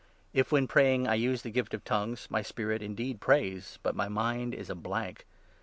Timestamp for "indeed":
2.87-3.21